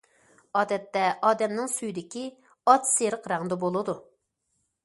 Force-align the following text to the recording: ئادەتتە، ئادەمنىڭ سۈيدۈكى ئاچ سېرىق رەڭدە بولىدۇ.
ئادەتتە، 0.59 1.03
ئادەمنىڭ 1.29 1.69
سۈيدۈكى 1.73 2.25
ئاچ 2.73 2.91
سېرىق 2.95 3.33
رەڭدە 3.33 3.63
بولىدۇ. 3.67 3.97